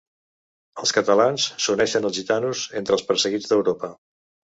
[0.83, 3.91] Els catalans s’uneixen als gitanos entre els perseguits d’Europa.